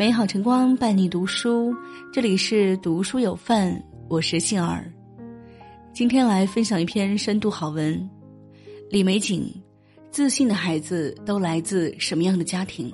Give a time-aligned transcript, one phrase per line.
[0.00, 1.76] 美好晨光伴你读书，
[2.10, 3.78] 这里是读书有范，
[4.08, 4.90] 我是杏儿。
[5.92, 8.08] 今天来分享一篇深度好文，
[8.88, 9.44] 李玫瑾：
[10.10, 12.90] 自信的孩子都来自什么样的家庭？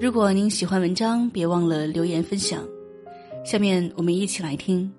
[0.00, 2.66] 如果您喜欢文章，别忘了留言分享。
[3.44, 4.90] 下面我们一起来听。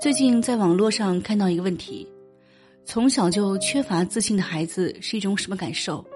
[0.00, 2.06] 最近在网络上看到一个问题：
[2.84, 6.06] 从小就缺乏自信的孩子是一种什么感受？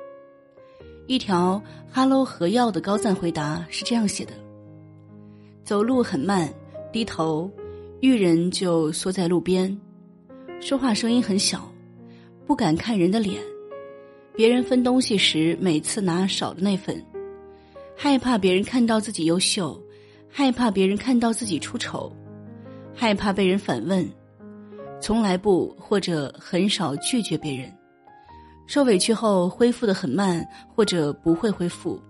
[1.07, 4.33] 一条 “Hello 何药”的高赞回答是这样写的：
[5.63, 6.49] 走路很慢，
[6.91, 7.51] 低头，
[8.01, 9.79] 遇人就缩在路边，
[10.61, 11.71] 说话声音很小，
[12.47, 13.39] 不敢看人的脸，
[14.35, 17.05] 别人分东西时每次拿少的那份，
[17.95, 19.79] 害怕别人看到自己优秀，
[20.31, 22.11] 害怕别人看到自己出丑，
[22.95, 24.09] 害怕被人反问，
[25.03, 27.71] 从来不或者很少拒绝别人。
[28.67, 32.01] 受委屈后恢复的很慢，或者不会恢复。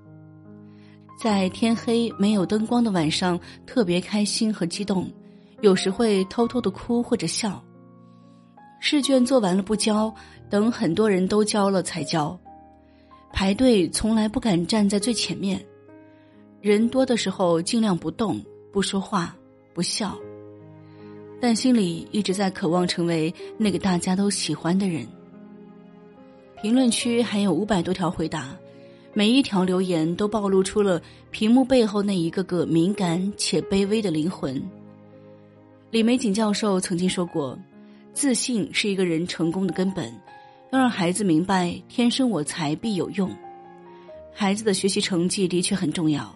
[1.21, 5.11] 在天黑没有灯光的晚上，特别开心和激动，
[5.61, 7.63] 有时会偷偷的哭或者笑。
[8.81, 10.13] 试卷做完了不交，
[10.51, 12.39] 等很多人都交了才交。
[13.33, 15.65] 排队从来不敢站在最前面，
[16.61, 18.41] 人多的时候尽量不动、
[18.73, 19.35] 不说话、
[19.73, 20.17] 不笑，
[21.41, 25.07] 但心里一直在渴望成为那个大家都喜欢的人。
[26.65, 28.57] 评论区还有五百多条回答，
[29.13, 30.99] 每一条留言都暴露出了
[31.31, 34.63] 屏幕背后那一个个敏感且卑微的灵魂。
[35.91, 37.59] 李玫瑾教授曾经说过
[38.15, 40.11] ：“自信是一个人成功的根本，
[40.73, 43.31] 要让孩子明白‘天生我材必有用’。
[44.33, 46.35] 孩子的学习成绩的确很重要，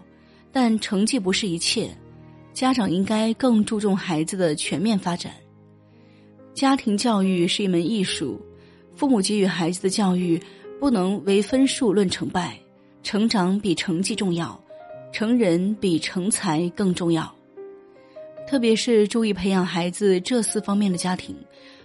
[0.53, 1.89] 但成绩不是一切，
[2.53, 5.33] 家长应该更注重孩子的全面发展。
[6.53, 8.39] 家庭教育是一门艺术。”
[8.99, 10.43] 父母给予孩子的教育，
[10.81, 12.59] 不能为分数论成败，
[13.05, 14.61] 成长比成绩重要，
[15.13, 17.33] 成人比成才更重要。
[18.45, 21.37] 特别是注意培养孩子这四方面的家庭，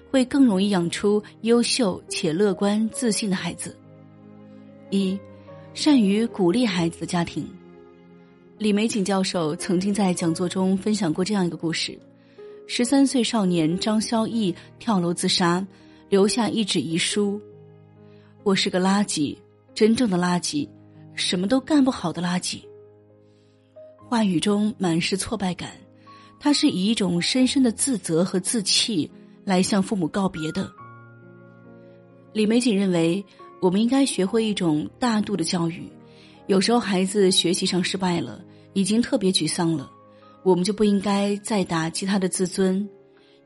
[0.10, 3.78] 会更容易养出优秀且乐观自信的孩子。
[4.90, 5.16] 一，
[5.76, 7.48] 善于鼓励孩子的家庭。
[8.58, 11.96] 李玫瑾教授曾经在讲座中分享过这样一个故事：
[12.66, 15.64] 十三岁少年张萧毅跳楼自杀。
[16.14, 17.42] 留下一纸遗书
[18.46, 19.36] ：“我是个垃圾，
[19.74, 20.70] 真正的垃圾，
[21.16, 22.62] 什么都干不好的垃圾。”
[24.08, 25.72] 话语中满是挫败感，
[26.40, 29.10] 他是以一种深深的自责和自弃
[29.44, 30.72] 来向父母告别的。
[32.32, 33.26] 李玫瑾认为，
[33.60, 35.92] 我们应该学会一种大度的教育。
[36.46, 38.40] 有时候孩子学习上失败了，
[38.74, 39.90] 已经特别沮丧了，
[40.44, 42.88] 我们就不应该再打击他的自尊。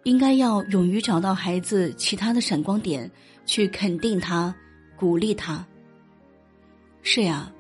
[0.04, 3.10] 应该要勇于找到孩子其他的闪光点，
[3.46, 4.56] 去肯定他，
[4.96, 5.66] 鼓励他。
[7.02, 7.52] 是呀，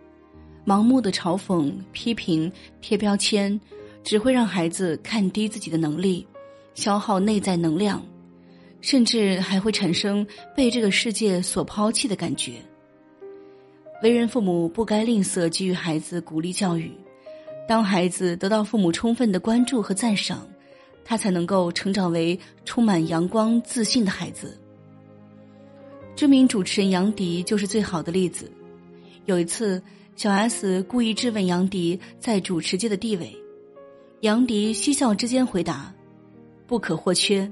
[0.65, 3.59] 盲目的嘲讽、批评、贴标签，
[4.03, 6.25] 只会让孩子看低自己的能力，
[6.73, 8.05] 消耗内在能量，
[8.81, 10.25] 甚至还会产生
[10.55, 12.53] 被这个世界所抛弃的感觉。
[14.03, 16.91] 为人父母不该吝啬给予孩子鼓励教育，
[17.67, 20.47] 当孩子得到父母充分的关注和赞赏。
[21.09, 24.59] 他才能够成长为充满阳光、自信的孩子。
[26.18, 28.51] 知名主持人杨迪就是最好的例子。
[29.23, 29.81] 有一次，
[30.17, 33.34] 小 S 故意质问杨迪在主持界的地位，
[34.19, 35.94] 杨迪嬉笑之间回答
[36.67, 37.50] ：“不可或缺。”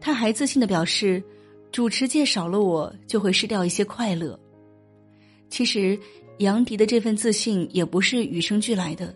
[0.00, 1.22] 他还自信的表示
[1.70, 4.36] ：“主持界少了我，就会失掉一些快乐。”
[5.48, 5.96] 其实，
[6.38, 9.14] 杨迪的这份自信也不是与生俱来的，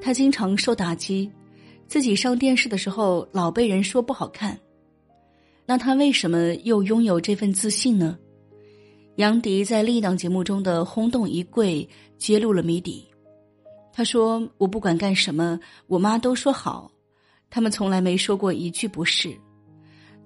[0.00, 1.30] 他经常受打击。
[1.86, 4.58] 自己上电视的时候老被人说不好看，
[5.66, 8.18] 那他为什么又拥有这份自信呢？
[9.16, 13.06] 杨迪在另一档节目中的轰动一跪揭露了谜底。
[13.92, 16.90] 他说：“我不管干什么，我妈都说好，
[17.48, 19.32] 他们从来没说过一句不是，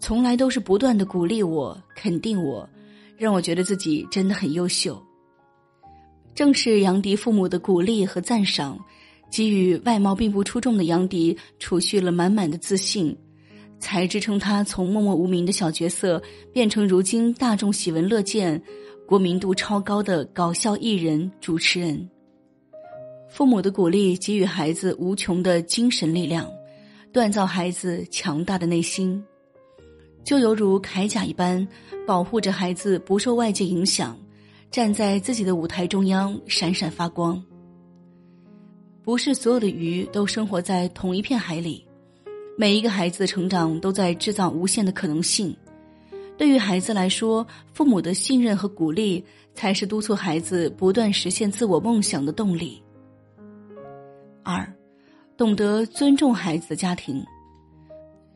[0.00, 2.66] 从来都是不断的鼓励我、肯定我，
[3.18, 4.98] 让我觉得自己真的很优秀。”
[6.34, 8.78] 正是杨迪父母的鼓励和赞赏。
[9.30, 13.16] 给予外貌并不出众的杨迪储蓄了满满的自信，
[13.78, 16.20] 才支撑他从默默无名的小角色
[16.52, 18.60] 变成如今大众喜闻乐见、
[19.06, 22.08] 国民度超高的搞笑艺人、主持人。
[23.28, 26.50] 父母的鼓励给予孩子无穷的精神力量，
[27.12, 29.22] 锻造孩子强大的内心，
[30.24, 31.66] 就犹如铠甲一般，
[32.06, 34.18] 保护着孩子不受外界影响，
[34.70, 37.40] 站在自己的舞台中央闪闪发光。
[39.08, 41.82] 不是所有的鱼都生活在同一片海里，
[42.58, 45.56] 每一个孩子的成长都在制造无限的可能性。
[46.36, 49.24] 对于孩子来说，父母的信任和鼓励
[49.54, 52.82] 才是督促孩子不断实现自我梦想的动力。
[54.42, 54.70] 二，
[55.38, 57.24] 懂得尊重孩子的家庭。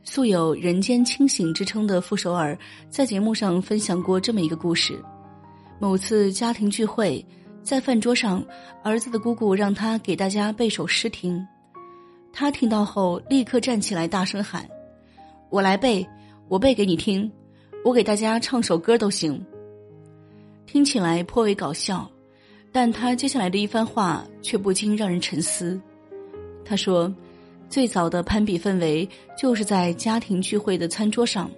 [0.02, 2.58] 素有“人间清醒”之称的傅首尔，
[2.88, 4.98] 在节目上分享过这么一个故事：
[5.78, 7.22] 某次家庭聚会，
[7.62, 8.44] 在饭桌上，
[8.82, 11.46] 儿子的姑姑让他给大家背首诗听。
[12.32, 14.68] 他听到后，立刻站起来大声喊
[15.50, 16.06] ：“我来背，
[16.48, 17.30] 我背给你听，
[17.84, 19.44] 我给大家唱首歌都行。”
[20.66, 22.10] 听起来颇为搞笑，
[22.72, 25.80] 但他接下来的一番话却不禁让人沉思。
[26.64, 27.12] 他说。
[27.68, 31.50] 最早的攀比氛围就是在家庭聚会的餐桌上，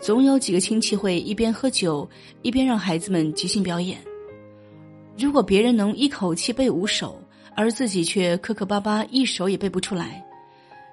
[0.00, 2.08] 总有几个亲戚会一边喝酒
[2.40, 3.98] 一边让孩子们即兴表演。
[5.16, 7.20] 如果别人能一口气背五首，
[7.54, 10.24] 而自己却磕磕巴巴一首也背不出来，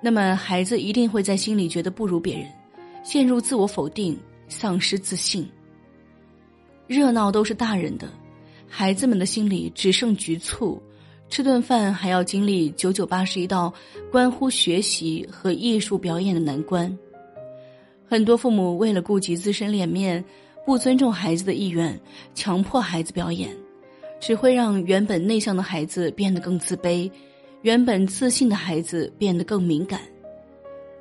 [0.01, 2.47] 那么孩子一定会在心里觉得不如别人，
[3.03, 5.49] 陷入自我否定，丧失自信。
[6.87, 8.07] 热闹都是大人的，
[8.67, 10.81] 孩子们的心里只剩局促。
[11.27, 13.73] 吃顿饭还要经历九九八十一道
[14.11, 16.95] 关乎学习和艺术表演的难关。
[18.05, 20.23] 很多父母为了顾及自身脸面，
[20.65, 21.97] 不尊重孩子的意愿，
[22.35, 23.49] 强迫孩子表演，
[24.21, 27.11] 只会让原本内向的孩子变得更自卑，
[27.63, 29.99] 原本自信的孩子变得更敏感。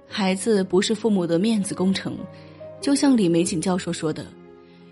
[0.08, 2.18] 孩子不是父母的面子工程，
[2.80, 4.26] 就像李玫瑾教授说的：“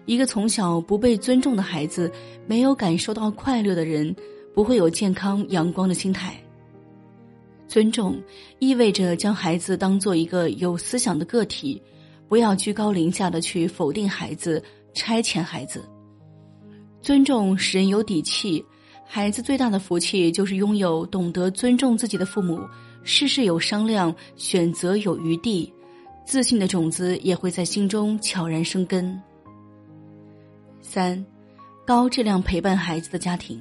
[0.07, 2.09] 一个从小不被尊重的孩子，
[2.47, 4.15] 没有感受到快乐的人。”
[4.55, 6.35] 不会有健康阳光的心态。
[7.69, 8.21] 尊重
[8.59, 11.81] 意味着将孩子当做一个有思想的个体，
[12.29, 14.61] 不要居高临下的去否定孩子、
[14.95, 15.85] 差遣孩子。
[17.09, 18.63] 尊重使人有底气，
[19.07, 22.61] 孩子最大的福气就是拥有懂得尊重自己的父母，
[23.03, 25.73] 事事有商量，选择有余地，
[26.27, 29.19] 自信的种子也会在心中悄然生根。
[30.83, 31.25] 三，
[31.87, 33.59] 高质量陪伴孩子的家庭。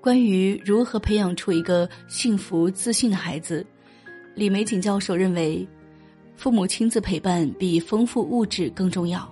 [0.00, 3.62] 关于如何培养出一个幸福自信的孩子，
[4.34, 5.68] 李玫瑾教授认为，
[6.34, 9.30] 父母亲自陪伴比丰富物质更重要。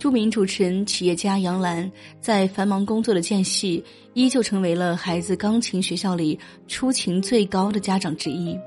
[0.00, 1.88] 著名主持人、企业家杨澜
[2.22, 8.58] 在繁忙工作的间隙，依旧成为了孩子钢琴学校里出勤最高的家长之一。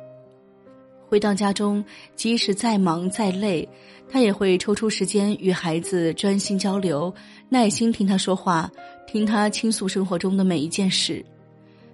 [1.08, 1.84] 回到家中，
[2.16, 3.68] 即使再忙再累，
[4.08, 7.12] 他也会抽出时间与孩子专心交流，
[7.50, 8.72] 耐心听他说话，
[9.08, 11.26] 听他倾诉生活中的每一件事，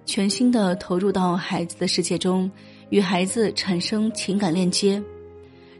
[0.04, 2.50] 全心的投入到孩子的世界中，
[2.90, 5.02] 与孩子产生情感链接。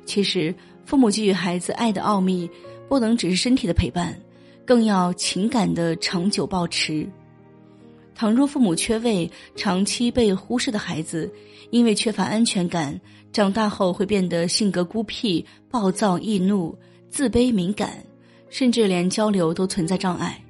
[0.06, 0.54] 其实，
[0.86, 2.48] 父母给予孩子爱的奥秘，
[2.90, 4.20] 不能只是身体的陪伴，
[4.66, 7.08] 更要情感的长久保持。
[8.16, 11.32] 倘若父母缺位，长期被忽视的孩子，
[11.70, 13.00] 因为缺乏安全感。
[13.32, 16.76] 长大后会变得性格孤僻、暴躁易怒、
[17.08, 18.04] 自卑敏感，
[18.48, 20.44] 甚至连交流都存在障碍。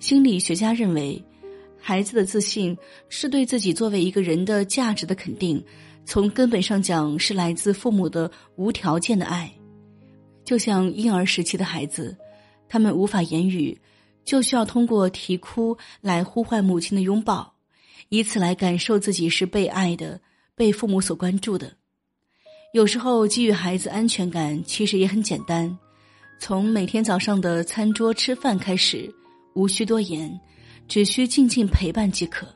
[0.00, 1.24] 心理学家认为，
[1.80, 2.76] 孩子的自信
[3.08, 5.64] 是对自己作为一个人的价值的肯定，
[6.04, 9.48] 从根本上讲是来自父母的无条件的爱。
[10.44, 12.16] 就像婴儿时期的孩子，
[12.68, 13.76] 他们无法言语，
[14.24, 17.54] 就需要通过啼哭来呼唤母亲的拥抱，
[18.10, 20.20] 以此来感受自己是被爱的、
[20.54, 21.72] 被父母所关注的。
[22.72, 25.78] 有时候给予孩子安全感，其实也很简单，
[26.38, 29.08] 从每天早上的餐桌吃饭开始，
[29.54, 30.38] 无需多言，
[30.88, 32.46] 只需静静陪伴即可。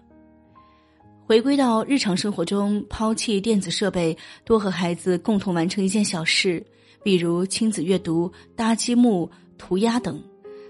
[1.25, 6.65] 回归到日常生活中，抛弃电子设备，多和孩子共同完成一件小事，
[7.09, 10.23] 比如亲子阅读、搭积木、涂鸦等，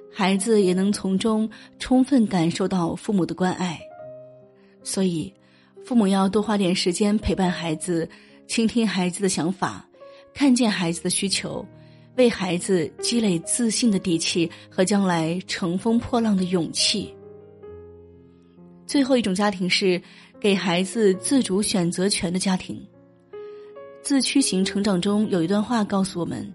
[0.09, 3.77] 孩子也能从中充分感受到父母的关爱。
[4.85, 5.35] 所以，
[5.85, 8.09] 父母要多花点时间陪伴孩子。
[8.47, 9.85] 倾听孩子的想法，
[10.33, 11.67] 看见孩子的需求，
[12.15, 17.13] 为孩子积累自信的底气和将来乘风破浪的勇气。
[18.87, 20.01] 最后一种家庭是
[20.39, 22.88] 给孩子自主选择权的家庭。
[24.03, 26.51] 自驱型成长中有一段话告诉我们：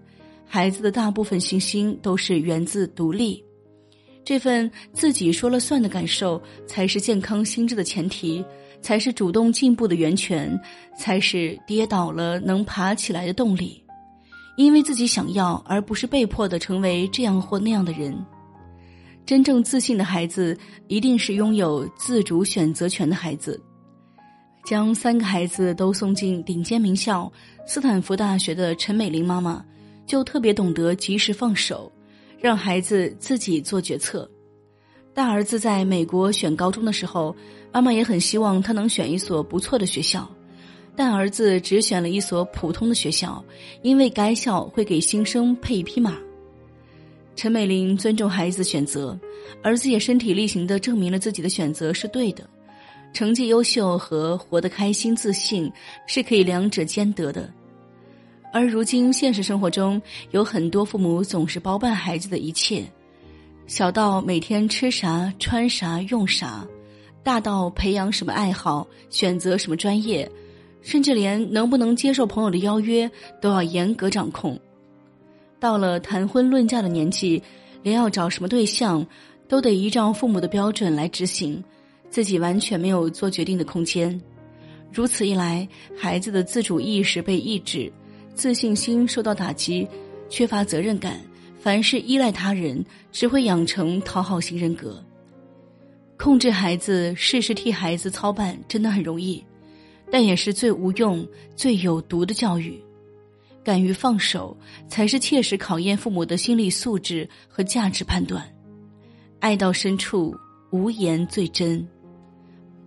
[0.46, 3.42] 孩子的大部分信心都是源自独立，
[4.24, 8.44] 这份自己说了算的感受才是健康心智的前提。
[8.82, 10.60] 才是主动进步的源泉，
[10.94, 13.82] 才是跌倒了能爬起来的动力。
[14.58, 18.14] 因为自己想要，而不是被迫的成为这样或那样的人。
[19.24, 20.54] 真正自信的孩子，
[20.86, 23.58] 一定是拥有自主选择权的孩子。
[24.64, 27.30] 将三个孩子都送进顶尖名校
[27.66, 29.64] 斯坦福大学的陈美玲妈妈，
[30.06, 31.90] 就特别懂得及时放手，
[32.38, 34.28] 让孩子自己做决策。
[35.12, 37.34] 大儿子在美国选高中的时候。
[37.74, 40.30] 妈妈也很希望他能选一所不错的学校，
[40.94, 43.44] 但儿子只选了一所普通的学校，
[43.82, 46.16] 因为该校会给新生配一匹马。
[47.34, 49.18] 陈美玲尊重孩子选择，
[49.60, 52.48] 儿子也身体力行的证明了自己的选择是对的。
[53.14, 55.72] 成绩优秀和活得开心、自信
[56.04, 57.48] 是可以两者兼得的。
[58.52, 60.02] 而如今现实生活中，
[60.32, 62.84] 有很多父母总是包办孩子的一切，
[63.68, 66.66] 小到每天吃啥、穿啥、用啥，
[67.22, 70.28] 大到培养什么爱好、选择什么专业，
[70.82, 73.08] 甚至连能不能接受朋友的邀约
[73.40, 74.58] 都要严格掌控。
[75.60, 77.40] 到了谈婚论嫁的年纪，
[77.82, 79.06] 连要找什么对象，
[79.48, 81.62] 都得依照父母的标准来执行。
[82.10, 84.20] 自己完全没有做决定的空间，
[84.92, 87.92] 如此一来，孩子的自主意识被抑制，
[88.34, 89.88] 自信心受到打击，
[90.28, 91.20] 缺乏责任感，
[91.58, 95.04] 凡事依赖他人，只会养成讨好型人格。
[96.16, 99.44] 控制孩子，事事替孩子操办，真的很容易，
[100.10, 102.80] 但也是最无用、最有毒的教育。
[103.64, 104.56] 敢于放手，
[104.88, 108.46] 才是切实考验父母的心理素质和价值判断。
[109.40, 110.36] 爱到深处，
[110.70, 111.86] 无言最真。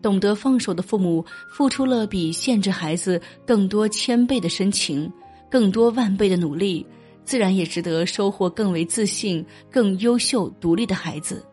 [0.07, 5.11] 懂得放手的父母，付出了比限制孩子更多千倍的深情，
[5.51, 6.85] 更多万倍的努力，
[7.25, 11.45] 自然也值得收获更为自信、更优秀、独立的孩子。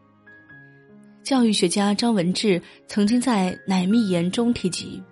[1.25, 5.02] 教育学家张文志曾经在《奶蜜盐》中提及，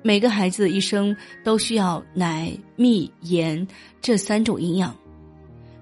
[0.00, 3.66] 每个孩子的一生都需要奶、蜜、盐
[4.00, 4.96] 这三种营养。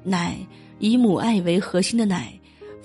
[0.02, 0.38] 奶
[0.78, 2.32] 以母爱为核心的奶，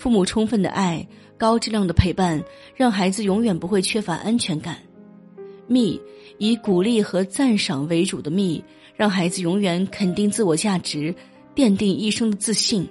[0.02, 1.08] 父母充分的爱。
[1.38, 2.44] 高质量的陪伴，
[2.76, 4.78] 让孩子永远不会缺乏安全感。
[5.68, 6.00] 蜜
[6.40, 8.64] 以鼓励和赞赏为主的蜜，
[8.96, 11.14] 让孩子永远肯定自我价值，
[11.56, 12.88] 奠定一生的自信。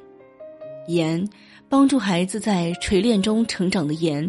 [0.87, 1.29] 盐
[1.69, 4.29] 帮助孩子在锤炼中成长的盐，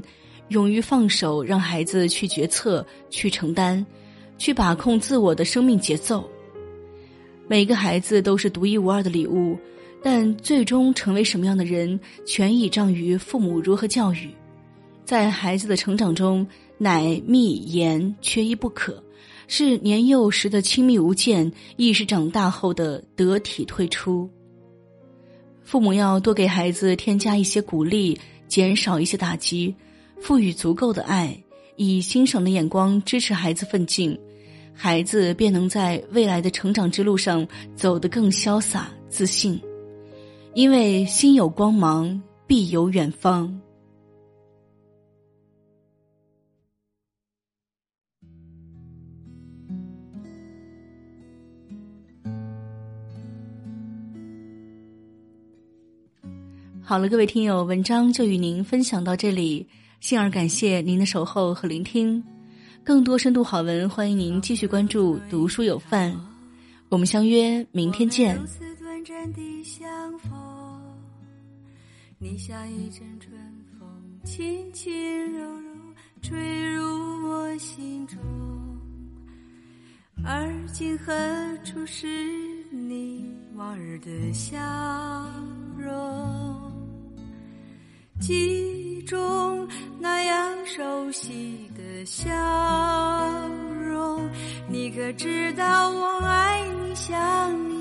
[0.50, 3.86] 勇于放手，让孩子去决策、去承担、
[4.40, 6.28] 去把控自我的生命节奏。
[7.48, 9.56] 每个孩子都是独一无二的礼物。
[10.04, 14.30] 但最终成为什么样的人，全倚仗于父母如何教育。
[15.06, 16.46] 在孩子的成长中，
[16.78, 19.04] 奶、蜜、盐缺一不可，
[19.48, 24.30] 是年幼时的亲密无间，亦是长大后的得体退出。
[25.64, 28.18] 父母要多给孩子添加一些鼓励，
[28.48, 29.74] 减少一些打击，
[30.20, 31.38] 赋予足够的爱，
[31.76, 34.18] 以欣赏的眼光支持孩子奋进，
[34.74, 39.62] 孩子便能在未来的成长之路上走得更潇洒、自信。
[40.54, 43.60] 因为心有光芒，必有远方。
[56.84, 59.66] 好了，各位听友，文章就与您分享到这里。
[60.02, 62.22] 幸而感谢您的守候和聆听，
[62.84, 66.14] 更多深度好文，欢迎您继续关注“读书有范”。
[66.90, 68.38] 我们相约明天见。
[69.04, 70.32] 阵的相逢
[72.20, 73.34] 你像一阵春
[73.80, 73.90] 风，
[74.24, 75.72] 轻轻柔柔
[76.22, 76.84] 吹入
[77.28, 78.20] 我心中。
[80.24, 81.14] 而今何
[81.64, 82.08] 处是
[82.70, 84.60] 你往日的笑
[85.76, 86.72] 容？
[88.20, 89.68] 记忆中
[90.00, 92.30] 那样熟悉的笑
[93.84, 94.30] 容，
[94.70, 97.81] 你可知道我爱你、想你、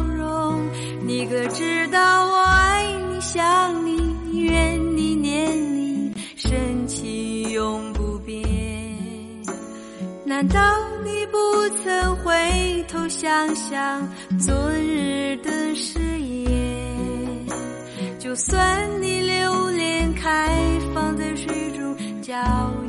[1.21, 8.43] 你可知道我爱你想你怨你念你深情永不变
[10.25, 10.59] 难道
[11.03, 11.37] 你不
[11.83, 14.09] 曾回头想想
[14.39, 17.45] 昨日的誓言
[18.17, 22.33] 就算你留恋开放在水中娇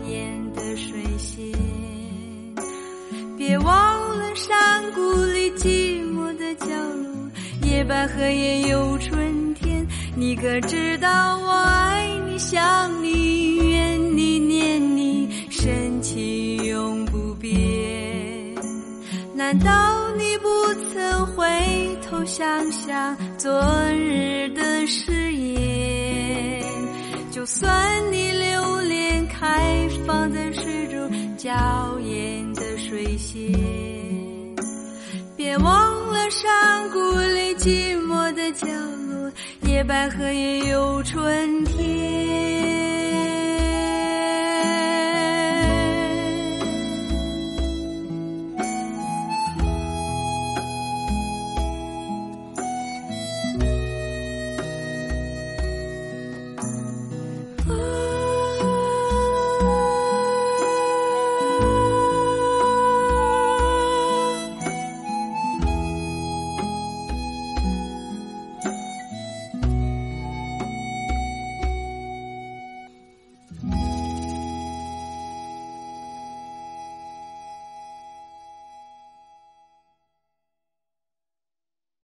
[0.09, 1.53] 艳的水仙
[3.37, 7.12] 别忘了山谷里寂寞的角落。
[7.73, 9.87] 野百合也有春天。
[10.14, 17.50] 你可知道我爱你，想你，怨你，念你，深情永不变。
[19.35, 20.49] 难道你不
[20.93, 21.45] 曾回
[22.07, 23.50] 头想想昨
[23.93, 26.62] 日的誓言？
[27.31, 27.73] 就算
[28.12, 31.50] 你留恋开放在水中娇
[32.00, 33.50] 艳的水仙，
[35.53, 39.31] 别忘了山谷里寂寞的角落。
[39.61, 42.82] 野百合也有春天。